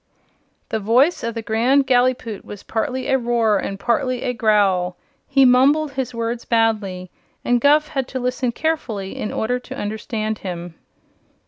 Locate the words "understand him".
9.77-10.73